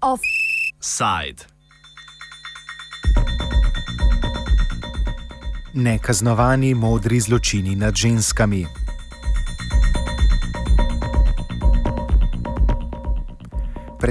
Offside. 0.00 1.44
Nekaznovani 5.74 6.74
modri 6.74 7.20
zločini 7.20 7.76
nad 7.76 7.94
ženskami. 7.94 8.85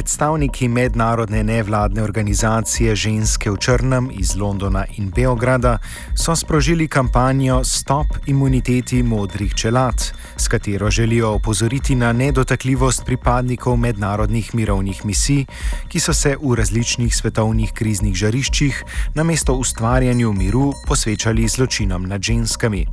Predstavniki 0.06 0.68
mednarodne 0.68 1.44
nevladne 1.44 2.04
organizacije 2.04 2.96
Ženske 2.96 3.50
v 3.52 3.58
Črnem 3.58 4.10
iz 4.14 4.36
Londona 4.38 4.84
in 4.98 5.10
Beograda 5.10 5.80
so 6.14 6.36
sprožili 6.36 6.88
kampanjo 6.88 7.64
Stop 7.64 8.05
imuniteti 8.26 9.04
modrih 9.04 9.54
čelad, 9.54 9.96
s 10.38 10.48
katero 10.48 10.91
želijo 10.91 11.32
opozoriti 11.32 11.96
na 11.96 12.13
nedotakljivost 12.13 13.05
pripadnikov 13.05 13.77
mednarodnih 13.77 14.55
mirovnih 14.55 15.05
misij, 15.05 15.46
ki 15.88 15.99
so 15.99 16.13
se 16.13 16.35
v 16.38 16.54
različnih 16.55 17.16
svetovnih 17.16 17.74
kriznih 17.74 18.16
žariščih 18.16 18.84
namesto 19.16 19.54
ustvarjanju 19.54 20.34
miru 20.34 20.74
posvečali 20.88 21.48
zločinom 21.48 22.04
nad 22.04 22.22
ženskami. 22.22 22.85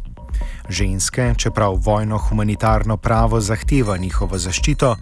Ženske, 0.68 1.34
čeprav 1.36 1.76
vojno 1.84 2.18
humanitarno 2.18 2.96
pravo 2.96 3.40
zahteva 3.40 3.96
njihovo 3.96 4.38
zaščito, 4.38 4.96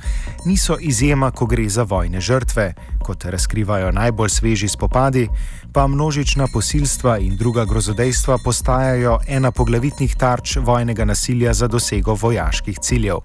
niso 0.44 0.76
izjema, 0.80 1.30
ko 1.30 1.46
gre 1.46 1.68
za 1.68 1.82
vojne 1.82 2.20
žrtve, 2.20 2.74
kot 3.02 3.24
razkrivajo 3.24 3.92
najbolj 3.92 4.28
sveži 4.28 4.68
spopadi, 4.68 5.28
pa 5.72 5.86
množična 5.86 6.46
posilstva 6.52 7.18
in 7.18 7.36
druga 7.36 7.64
grozodejstva 7.64 8.38
postajajo 8.44 9.18
ena 9.28 9.50
poglavitnih 9.50 10.16
tarč 10.16 10.56
vojnega 10.56 11.04
nasilja 11.04 11.54
za 11.54 11.68
dosego 11.68 12.14
vojaških 12.14 12.78
ciljev. 12.78 13.18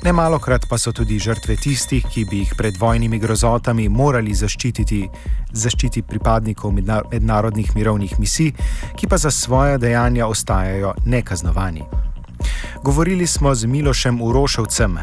Nemalokrat 0.00 0.64
pa 0.68 0.78
so 0.78 0.92
tudi 0.96 1.18
žrtve 1.20 1.58
tistih, 1.60 2.04
ki 2.08 2.24
bi 2.24 2.38
jih 2.40 2.54
pred 2.56 2.76
vojnimi 2.80 3.18
grozotami 3.20 3.88
morali 3.88 4.32
zaščititi, 4.34 5.00
zaščiti 5.52 6.02
pripadnikov 6.08 6.72
mednarodnih 6.72 7.74
mirovnih 7.76 8.14
misij, 8.18 8.54
ki 8.96 9.06
pa 9.06 9.18
za 9.20 9.30
svoje 9.30 9.76
dejanja 9.78 10.26
ostajajo 10.26 10.94
nekaznovani. 11.04 11.84
Govorili 12.82 13.26
smo 13.26 13.54
z 13.54 13.68
Milošem 13.68 14.22
Uroševcem. 14.22 14.96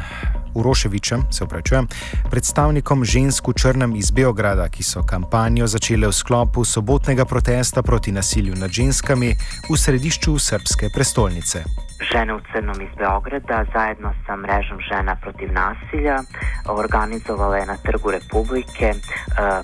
Uroševičem, 0.57 1.23
se 1.31 1.43
upravičujem, 1.43 1.87
predstavnikom 2.31 3.05
žensk 3.05 3.47
v 3.47 3.53
Črnem 3.53 3.93
iz 3.95 4.09
Beograda, 4.11 4.65
ki 4.69 4.83
so 4.83 5.03
kampanjo 5.05 5.67
začele 5.67 6.09
v 6.09 6.13
sklopu 6.13 6.65
sobotnega 6.65 7.25
protesta 7.25 7.83
proti 7.83 8.11
nasilju 8.11 8.55
nad 8.57 8.73
ženskami 8.73 9.35
v 9.69 9.77
središču 9.77 10.39
srpske 10.39 10.89
prestolnice. 10.89 11.86
Žene 12.01 12.33
u 12.33 12.39
Crnom 12.51 12.81
iz 12.81 12.89
Beograda 12.97 13.65
zajedno 13.73 14.13
sa 14.25 14.35
mrežom 14.35 14.79
žena 14.89 15.15
protiv 15.15 15.49
nasilja 15.53 16.17
organizovala 16.69 17.57
je 17.57 17.65
na 17.65 17.77
Trgu 17.77 18.11
Republike 18.11 18.85
e, 18.85 18.95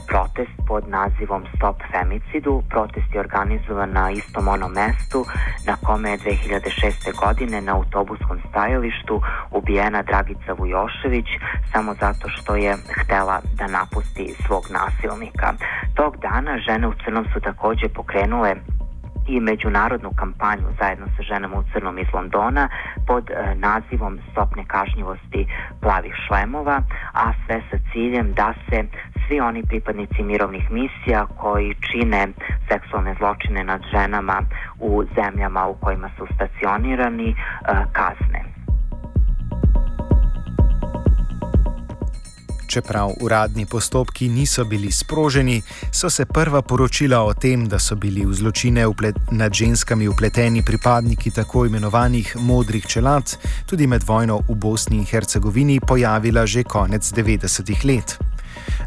protest 0.07 0.55
pod 0.67 0.83
nazivom 0.89 1.43
Stop 1.55 1.77
femicidu. 1.91 2.63
Protest 2.69 3.13
je 3.13 3.19
organizovan 3.19 3.91
na 3.91 4.11
istom 4.11 4.47
onom 4.47 4.71
mestu 4.71 5.25
na 5.67 5.75
kome 5.85 6.09
je 6.11 6.17
2006. 6.17 7.25
godine 7.25 7.61
na 7.61 7.75
autobuskom 7.75 8.39
stajalištu 8.49 9.21
ubijena 9.51 10.01
Dragica 10.03 10.53
Vujošević 10.57 11.27
samo 11.71 11.95
zato 12.01 12.29
što 12.29 12.55
je 12.55 12.77
htela 12.99 13.41
da 13.57 13.67
napusti 13.67 14.35
svog 14.47 14.63
nasilnika. 14.69 15.53
Tog 15.95 16.17
dana 16.17 16.57
žene 16.57 16.87
u 16.87 16.93
Crnom 17.03 17.25
su 17.33 17.39
takođe 17.39 17.87
pokrenule 17.89 18.55
i 19.27 19.39
međunarodnu 19.39 20.11
kampanju 20.15 20.67
zajedno 20.79 21.05
sa 21.17 21.23
ženama 21.23 21.59
u 21.59 21.63
crnom 21.73 21.97
iz 21.99 22.07
Londona 22.13 22.69
pod 23.07 23.29
e, 23.29 23.55
nazivom 23.55 24.19
Stop 24.31 24.55
nekažnjivosti 24.55 25.47
plavih 25.81 26.13
šlemova, 26.27 26.81
a 27.13 27.33
sve 27.45 27.61
sa 27.71 27.77
ciljem 27.91 28.33
da 28.33 28.53
se 28.69 28.83
svi 29.27 29.39
oni 29.39 29.63
pripadnici 29.63 30.23
mirovnih 30.23 30.71
misija 30.71 31.25
koji 31.25 31.75
čine 31.91 32.27
seksualne 32.69 33.15
zločine 33.19 33.63
nad 33.63 33.81
ženama 33.91 34.41
u 34.79 35.03
zemljama 35.15 35.67
u 35.67 35.73
kojima 35.73 36.09
su 36.17 36.27
stacionirani 36.35 37.29
e, 37.29 37.35
kazne. 37.91 38.62
Čeprav 42.73 43.11
uradni 43.21 43.65
postopki 43.65 44.29
niso 44.29 44.65
bili 44.65 44.91
sproženi, 44.91 45.61
so 45.91 46.09
se 46.09 46.25
prva 46.25 46.61
poročila 46.61 47.21
o 47.23 47.33
tem, 47.33 47.67
da 47.69 47.79
so 47.79 47.95
bili 47.95 48.25
v 48.25 48.33
zločine 48.33 48.87
nad 49.31 49.53
ženskami 49.53 50.07
upleteni 50.07 50.65
pripadniki 50.65 51.31
tako 51.31 51.65
imenovanih 51.65 52.35
modrih 52.39 52.85
čelad, 52.85 53.37
tudi 53.65 53.87
med 53.87 54.03
vojno 54.07 54.39
v 54.49 54.55
Bosni 54.55 54.97
in 54.97 55.05
Hercegovini, 55.05 55.79
pojavila 55.87 56.45
že 56.45 56.63
konec 56.63 57.13
90-ih 57.13 57.85
let. 57.85 58.32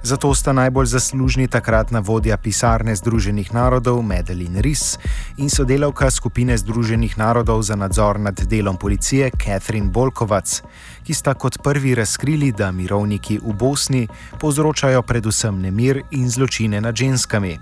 Zato 0.07 0.35
sta 0.35 0.53
najbolj 0.53 0.87
zaslužni 0.87 1.49
takratna 1.49 1.99
vodja 1.99 2.37
pisarne 2.37 2.95
Združenih 2.97 3.55
narodov 3.55 4.03
Medelin 4.07 4.61
Ris 4.63 4.99
in 5.37 5.51
sodelavka 5.51 6.11
skupine 6.11 6.55
Združenih 6.59 7.19
narodov 7.19 7.63
za 7.63 7.75
nadzor 7.75 8.21
nad 8.21 8.39
delom 8.39 8.77
policije 8.77 9.31
Catherine 9.35 9.91
Bolkovac, 9.91 10.63
ki 11.03 11.15
sta 11.15 11.35
kot 11.35 11.59
prvi 11.59 11.95
razkrili, 11.95 12.53
da 12.53 12.71
mirovniki 12.71 13.41
v 13.43 13.53
Bosni 13.53 14.07
povzročajo 14.39 15.03
predvsem 15.03 15.59
nemir 15.59 16.03
in 16.11 16.31
zločine 16.31 16.81
nad 16.81 16.95
ženskami. 16.95 17.59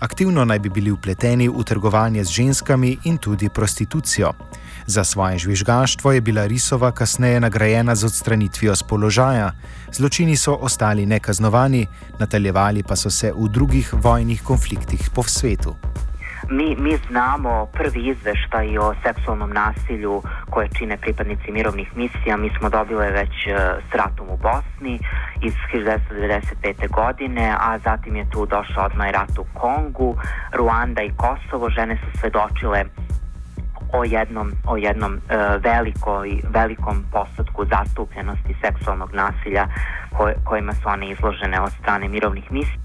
Aktivno 0.00 0.44
naj 0.44 0.58
bi 0.58 0.68
bili 0.68 0.90
upleteni 0.90 1.48
v 1.48 1.64
trgovanje 1.64 2.24
z 2.24 2.30
ženskami 2.30 2.98
in 3.04 3.18
tudi 3.18 3.48
prostitucijo. 3.48 4.32
Za 4.86 5.04
svoje 5.04 5.38
žvižgaštvo 5.38 6.12
je 6.12 6.20
bila 6.20 6.46
Risova 6.46 6.92
kasneje 6.92 7.40
nagrajena 7.40 7.94
z 7.94 8.04
odstranitvijo 8.04 8.76
z 8.76 8.82
položaja, 8.82 9.52
zločini 9.92 10.36
so 10.36 10.54
ostali 10.54 11.06
nekaznovani, 11.06 11.86
nadaljevali 12.20 12.82
pa 12.82 12.96
so 12.96 13.10
se 13.10 13.32
v 13.32 13.48
drugih 13.48 13.94
vojnih 13.94 14.42
konfliktih 14.42 15.10
po 15.14 15.22
svetu. 15.22 15.76
Mi, 16.50 16.76
mi 16.76 16.96
znamo 17.08 17.66
prvi 17.72 18.08
izveštaj 18.08 18.78
o 18.78 18.94
seksualnom 19.02 19.50
nasilju 19.50 20.22
koje 20.50 20.68
čine 20.78 20.96
pripadnici 20.96 21.52
mirovnih 21.52 21.96
misija. 21.96 22.36
Mi 22.36 22.50
smo 22.58 22.70
dobili 22.70 23.10
već 23.10 23.30
uh, 23.46 23.54
s 23.90 23.94
ratom 23.94 24.28
u 24.28 24.36
Bosni 24.36 25.00
iz 25.42 25.54
1995. 25.72 26.90
godine, 26.90 27.56
a 27.60 27.78
zatim 27.78 28.16
je 28.16 28.30
tu 28.30 28.46
došao 28.46 28.84
odmah 28.84 29.10
rat 29.10 29.38
u 29.38 29.44
Kongu, 29.54 30.16
Ruanda 30.52 31.02
i 31.02 31.12
Kosovo. 31.16 31.70
Žene 31.70 31.96
su 31.96 32.18
svedočile 32.18 32.84
o 33.94 34.04
jednom, 34.04 34.52
o 34.66 34.76
jednom 34.76 35.14
uh, 35.14 35.62
velikoj, 35.62 36.40
velikom 36.50 37.04
postotku 37.12 37.64
zastupljenosti 37.64 38.56
seksualnog 38.60 39.14
nasilja 39.14 39.68
koj, 40.16 40.34
kojima 40.44 40.72
su 40.74 40.88
one 40.88 41.10
izložene 41.10 41.60
od 41.60 41.72
strane 41.80 42.08
mirovnih 42.08 42.52
misija. 42.52 42.84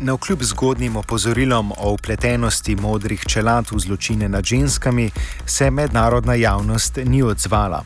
Na 0.00 0.16
kljub 0.16 0.42
zgodnim 0.42 0.96
opozorilom 0.96 1.72
o 1.72 1.92
upletenosti 1.92 2.76
modrih 2.76 3.20
čelad 3.28 3.66
v 3.70 3.78
zločine 3.78 4.28
nad 4.28 4.44
ženskami 4.44 5.10
se 5.46 5.70
mednarodna 5.70 6.34
javnost 6.34 6.98
ni 7.04 7.22
odzvala. 7.22 7.82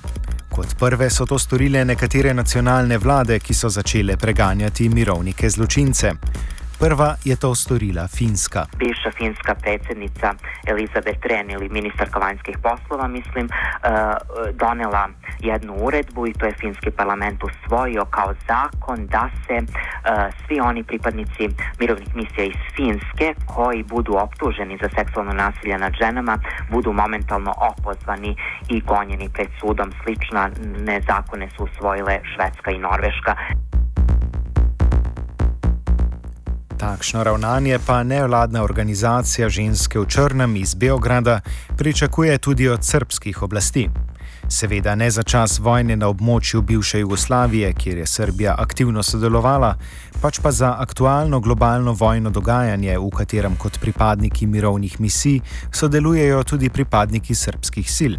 Kot 0.51 0.67
prve 0.79 1.11
so 1.11 1.27
to 1.27 1.39
storile 1.39 1.85
nekatere 1.85 2.35
nacionalne 2.35 2.99
vlade, 2.99 3.39
ki 3.41 3.55
so 3.55 3.69
začele 3.69 4.17
preganjati 4.17 4.89
mirovnike 4.89 5.51
zločince. 5.51 6.13
Prva 6.83 7.15
je 7.25 7.37
to 7.37 7.55
storila 7.55 8.09
Finska. 8.09 8.67
Bivša 8.77 9.11
finska 9.11 9.55
predsjednica 9.55 10.35
Elizabeth 10.67 11.27
Ren 11.27 11.51
ili 11.51 11.69
ministarka 11.69 12.19
vanjskih 12.19 12.59
poslova, 12.63 13.09
mislim, 13.09 13.47
uh, 13.47 13.51
donela 14.55 15.09
jednu 15.41 15.75
uredbu 15.75 16.27
i 16.27 16.33
to 16.33 16.47
je 16.47 16.53
finski 16.61 16.91
parlament 16.91 17.41
usvojio 17.45 18.05
kao 18.05 18.35
zakon 18.49 19.07
da 19.07 19.31
se 19.47 19.57
uh, 19.59 19.67
svi 20.47 20.61
oni 20.61 20.83
pripadnici 20.85 21.49
mirovnih 21.81 22.17
misija 22.17 22.45
iz 22.45 22.61
Finske 22.77 23.35
koji 23.47 23.83
budu 23.83 24.13
optuženi 24.17 24.79
za 24.83 24.89
seksualno 24.99 25.33
nasilje 25.33 25.79
nad 25.79 25.93
ženama 26.03 26.39
budu 26.71 26.93
momentalno 26.93 27.55
opozvani 27.71 28.37
i 28.69 28.81
gonjeni 28.81 29.29
pred 29.29 29.49
sudom. 29.61 29.93
Slična 30.03 30.51
nezakone 30.79 31.49
su 31.57 31.65
usvojile 31.65 32.21
Švedska 32.35 32.71
i 32.71 32.79
Norveška. 32.79 33.37
Takšno 36.83 37.23
ravnanje 37.25 37.79
pa 37.87 38.03
nevladna 38.03 38.63
organizacija 38.63 39.49
Ženske 39.49 40.01
v 40.03 40.07
Črnem 40.07 40.57
iz 40.57 40.75
Beograda 40.75 41.41
pričakuje 41.79 42.39
tudi 42.39 42.69
od 42.69 42.85
srpskih 42.85 43.43
oblasti. 43.43 43.89
Seveda 44.49 44.95
ne 44.95 45.11
za 45.11 45.23
čas 45.23 45.59
vojne 45.59 45.97
na 45.97 46.09
območju 46.09 46.63
bivše 46.63 46.99
Jugoslavije, 46.99 47.73
kjer 47.73 47.99
je 47.99 48.07
Srbija 48.07 48.55
aktivno 48.59 49.03
sodelovala, 49.03 49.77
pač 50.23 50.41
pa 50.43 50.51
za 50.51 50.75
aktualno 50.79 51.41
globalno 51.41 51.93
vojno 51.93 52.31
dogajanje, 52.31 52.99
v 52.99 53.11
katerem 53.11 53.55
kot 53.57 53.79
pripadniki 53.81 54.47
mirovnih 54.47 55.01
misij 55.01 55.39
sodelujejo 55.73 56.43
tudi 56.43 56.71
pripadniki 56.71 57.35
srpskih 57.35 57.93
sil. 57.97 58.19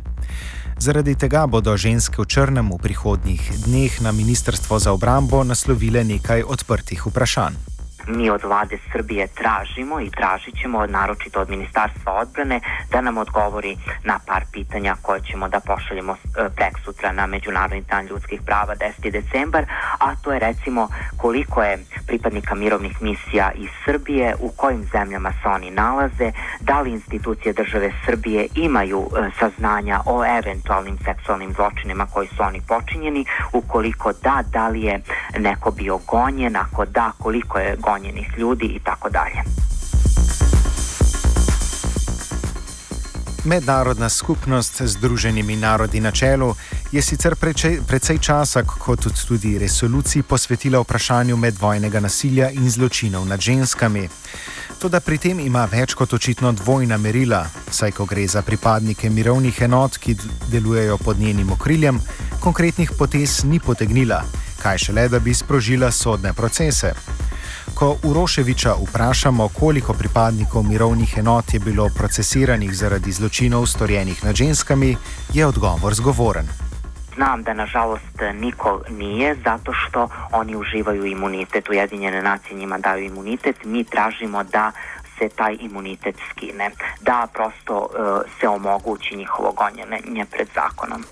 Zaradi 0.79 1.15
tega 1.15 1.43
bodo 1.47 1.75
ženske 1.77 2.21
v 2.21 2.25
črnem 2.25 2.71
v 2.71 2.79
prihodnjih 2.79 3.51
dneh 3.67 4.01
na 4.01 4.11
Ministrstvo 4.11 4.79
za 4.79 4.95
obrambo 4.95 5.43
naslovile 5.43 6.03
nekaj 6.03 6.47
odprtih 6.47 7.07
vprašanj. 7.11 7.72
Mi 8.07 8.29
od 8.29 8.43
vlade 8.43 8.77
Srbije 8.91 9.27
tražimo 9.27 9.99
i 9.99 10.09
tražit 10.09 10.55
ćemo, 10.61 10.85
naročito 10.85 11.41
od 11.41 11.49
Ministarstva 11.49 12.13
odbrane, 12.13 12.59
da 12.91 13.01
nam 13.01 13.17
odgovori 13.17 13.77
na 14.03 14.19
par 14.27 14.43
pitanja 14.51 14.95
koje 15.01 15.21
ćemo 15.21 15.49
da 15.49 15.59
pošaljemo 15.59 16.13
e, 16.13 16.49
prek 16.55 16.79
sutra 16.85 17.11
na 17.11 17.27
Međunarodni 17.27 17.81
dan 17.81 18.05
ljudskih 18.05 18.41
prava 18.45 18.75
10. 18.75 19.11
decembar, 19.11 19.65
a 19.99 20.15
to 20.15 20.33
je 20.33 20.39
recimo 20.39 20.87
koliko 21.17 21.63
je 21.63 21.85
pripadnika 22.07 22.55
mirovnih 22.55 23.01
misija 23.01 23.51
iz 23.55 23.69
Srbije, 23.85 24.35
u 24.39 24.49
kojim 24.49 24.83
zemljama 24.91 25.31
se 25.31 25.49
oni 25.49 25.71
nalaze, 25.71 26.31
da 26.61 26.81
li 26.81 26.91
institucije 26.91 27.53
države 27.53 27.91
Srbije 28.05 28.47
imaju 28.55 29.09
e, 29.09 29.29
saznanja 29.39 29.99
o 30.05 30.25
eventualnim 30.39 30.97
seksualnim 31.05 31.53
zločinima 31.53 32.05
koji 32.13 32.27
su 32.27 32.43
oni 32.43 32.61
počinjeni, 32.67 33.25
ukoliko 33.53 34.13
da, 34.13 34.43
da 34.51 34.67
li 34.67 34.81
je 34.81 35.01
neko 35.39 35.71
bio 35.71 35.99
gonjen, 36.07 36.55
ako 36.55 36.85
da, 36.85 37.11
koliko 37.17 37.59
je 37.59 37.75
gonjen 37.75 38.03
gonjenih 38.03 38.33
ljudi 38.37 38.65
i 38.65 38.79
tako 38.79 39.09
dalje. 39.09 39.43
Mednarodna 43.45 44.09
skupnost 44.09 44.81
z 44.81 44.87
Združenimi 44.87 45.55
narodi 45.55 45.99
na 45.99 46.11
čelu 46.11 46.55
je 46.91 47.01
sicer 47.01 47.35
precej 47.87 48.17
časa, 48.17 48.63
kot 48.63 49.07
tudi 49.27 49.59
resoluciji, 49.59 50.23
posvetila 50.23 50.79
vprašanju 50.79 51.37
medvojnega 51.37 51.99
nasilja 51.99 52.49
in 52.49 52.69
zločinov 52.69 53.27
nad 53.27 53.39
ženskami. 53.39 54.09
Toda 54.79 54.99
pri 54.99 55.17
tem 55.17 55.39
ima 55.39 55.65
več 55.65 55.93
kot 55.93 56.13
očitno 56.13 56.51
dvojna 56.51 56.97
merila, 56.97 57.45
saj 57.71 57.91
ko 57.91 58.05
gre 58.05 58.27
za 58.27 58.41
pripadnike 58.41 59.09
mirovnih 59.09 59.61
enot, 59.61 59.97
ki 59.97 60.15
delujejo 60.51 60.97
pod 60.97 61.19
njenim 61.19 61.51
okriljem, 61.51 61.99
konkretnih 62.39 62.91
potez 62.97 63.43
ni 63.43 63.59
potegnila, 63.59 64.23
kaj 64.63 64.77
šele 64.77 65.07
da 65.07 65.19
bi 65.19 65.33
sprožila 65.33 65.91
sodne 65.91 66.33
procese. 66.33 66.93
Ko 67.75 67.97
Uroševiča 68.03 68.73
vprašamo, 68.73 69.49
koliko 69.59 69.93
pripadnikov 69.93 70.63
mirovnih 70.63 71.17
enot 71.17 71.53
je 71.53 71.59
bilo 71.59 71.89
procesiranih 71.97 72.75
zaradi 72.75 73.11
zločinov 73.11 73.65
storjenih 73.65 74.23
nad 74.25 74.35
ženskami, 74.35 74.97
je 75.33 75.45
odgovor 75.45 75.93
zgovoren. 75.93 76.47
Znam 77.15 77.43
da 77.43 77.53
nažalost 77.53 78.21
niko 78.33 78.81
nije 78.89 79.35
zato 79.43 79.73
što 79.73 80.09
oni 80.31 80.55
uživaju 80.55 81.05
imunitet. 81.05 81.69
Ujedinjene 81.69 82.21
nacije 82.21 82.57
njima 82.57 82.77
daju 82.77 83.03
imunitet. 83.05 83.55
Mi 83.65 83.83
tražimo 83.83 84.43
da 84.43 84.71
se 85.19 85.29
taj 85.29 85.57
imunitet 85.59 86.15
skine. 86.31 86.71
Da 87.01 87.27
prosto 87.33 87.77
uh, 87.77 88.31
se 88.39 88.47
omogući 88.47 89.15
njihovo 89.15 89.51
gonjenje 89.51 90.25
pred 90.31 90.47
zakonom. 90.55 91.03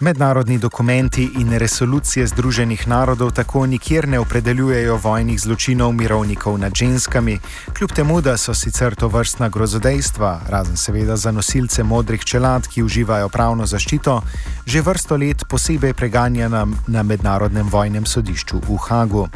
Mednarodni 0.00 0.58
dokumenti 0.58 1.30
in 1.38 1.58
resolucije 1.58 2.26
Združenih 2.26 2.88
narodov 2.88 3.30
tako 3.30 3.66
nikjer 3.66 4.08
ne 4.08 4.18
opredeljujejo 4.18 4.96
vojnih 4.96 5.40
zločinov 5.40 5.92
mirovnikov 5.92 6.58
nad 6.58 6.74
ženskami, 6.74 7.38
kljub 7.78 7.92
temu, 7.92 8.20
da 8.20 8.36
so 8.36 8.54
sicer 8.54 8.94
to 8.94 9.08
vrstna 9.08 9.48
grozodejstva, 9.48 10.40
razen 10.48 10.76
seveda 10.76 11.16
za 11.16 11.32
nosilce 11.32 11.82
modrih 11.82 12.24
čelad, 12.24 12.68
ki 12.68 12.82
uživajo 12.82 13.28
pravno 13.28 13.66
zaščito, 13.66 14.22
že 14.66 14.82
vrsto 14.82 15.16
let 15.16 15.44
posebej 15.48 15.94
preganjena 15.94 16.66
na 16.86 17.02
Mednarodnem 17.02 17.68
vojnem 17.68 18.06
sodišču 18.06 18.60
v 18.68 18.76
Hagu. 18.88 19.28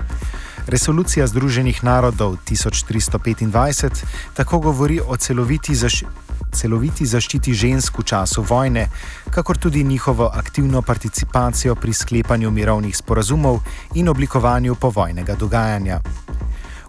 Resolucija 0.66 1.26
Združenih 1.26 1.84
narodov 1.84 2.36
1325 2.46 4.04
tako 4.34 4.58
govori 4.58 5.00
o 5.06 5.16
celoviti 5.16 5.74
zaščiti 5.74 6.31
celoviti 6.52 7.06
zaščiti 7.06 7.54
žensk 7.54 7.98
v 7.98 8.04
času 8.04 8.42
vojne, 8.42 8.88
kakor 9.30 9.58
tudi 9.58 9.84
njihovo 9.84 10.30
aktivno 10.34 10.82
participacijo 10.82 11.74
pri 11.74 11.92
sklepanju 11.92 12.50
mirovnih 12.50 12.96
sporazumov 12.96 13.60
in 13.94 14.08
oblikovanju 14.08 14.74
povojnega 14.74 15.34
dogajanja. 15.34 16.00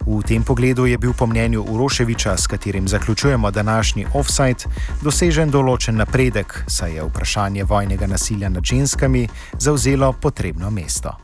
V 0.06 0.20
tem 0.20 0.44
pogledu 0.44 0.84
je 0.86 0.98
bil 0.98 1.12
po 1.16 1.26
mnenju 1.26 1.64
Uroševiča, 1.64 2.36
s 2.36 2.46
katerim 2.46 2.88
zaključujemo 2.88 3.50
današnji 3.50 4.06
offside, 4.14 4.68
dosežen 5.02 5.50
določen 5.50 5.96
napredek, 5.96 6.64
saj 6.68 6.98
je 6.98 7.06
vprašanje 7.08 7.64
vojnega 7.64 8.06
nasilja 8.06 8.52
nad 8.52 8.64
ženskami 8.64 9.28
zauzelo 9.58 10.12
potrebno 10.12 10.70
mesto. 10.70 11.16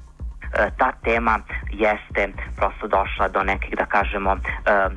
E, 0.52 0.70
ta 0.78 0.92
tema 1.04 1.38
jeste 1.80 2.22
prosto 2.56 2.86
došla 2.88 3.28
do 3.28 3.42
nekih, 3.42 3.74
da 3.76 3.86
kažemo, 3.86 4.30
e, 4.32 4.38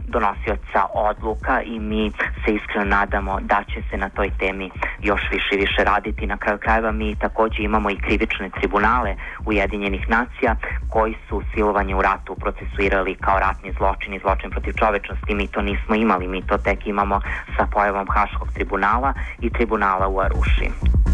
donosioca 0.08 0.82
odluka 0.94 1.62
i 1.62 1.80
mi 1.80 2.12
se 2.46 2.56
iskreno 2.56 2.86
nadamo 2.86 3.40
da 3.42 3.64
će 3.72 3.80
se 3.90 3.98
na 3.98 4.10
toj 4.10 4.30
temi 4.40 4.72
još 5.02 5.22
više 5.32 5.56
i 5.56 5.62
više 5.66 5.84
raditi. 5.84 6.28
Na 6.28 6.38
kraju 6.38 6.58
krajeva 6.58 6.92
mi 6.92 7.16
takođe 7.16 7.64
imamo 7.64 7.90
i 7.90 8.02
krivične 8.06 8.50
tribunale 8.50 9.16
Ujedinjenih 9.46 10.10
nacija 10.10 10.56
koji 10.90 11.16
su 11.30 11.42
silovanje 11.54 11.96
u 11.96 12.02
ratu 12.02 12.36
procesuirali 12.36 13.16
kao 13.16 13.40
ratni 13.40 13.74
zločin 13.78 14.14
i 14.14 14.20
zločin 14.20 14.50
protiv 14.50 14.74
čovečnosti. 14.74 15.36
Mi 15.36 15.48
to 15.48 15.62
nismo 15.62 15.96
imali, 15.96 16.28
mi 16.28 16.48
to 16.48 16.58
tek 16.58 16.88
imamo 16.88 17.22
sa 17.58 17.68
pojavom 17.72 18.08
Haškog 18.10 18.48
tribunala 18.54 19.14
i 19.42 19.50
tribunala 19.50 20.08
u 20.08 20.20
Aruši. 20.20 21.13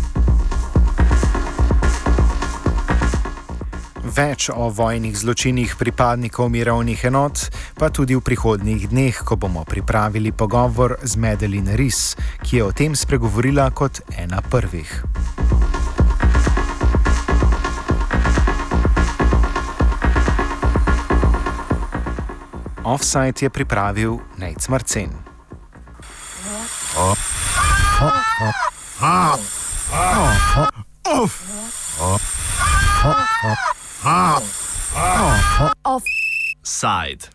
Več 4.09 4.49
o 4.49 4.73
vojnih 4.73 5.13
zločinih 5.13 5.75
pripadnikov 5.77 6.49
mirovnih 6.49 6.97
enot 7.05 7.53
pa 7.77 7.93
tudi 7.93 8.17
v 8.17 8.25
prihodnjih 8.25 8.89
dneh, 8.89 9.13
ko 9.13 9.37
bomo 9.37 9.61
pripravili 9.61 10.33
pogovor 10.33 10.97
z 11.05 11.13
Medelin 11.13 11.69
Ris, 11.77 12.17
ki 12.41 12.57
je 12.57 12.63
o 12.65 12.73
tem 12.73 12.97
spregovorila 12.97 13.69
kot 13.69 14.01
ena 14.17 14.41
prvih. 14.41 14.89
Offside 22.81 23.45
je 23.45 23.49
pripravil 23.53 24.17
Nec 24.41 24.65
Marcen. 24.73 25.13
Off. 26.97 27.21
Off. 34.05 35.73
Offside. 35.85 37.29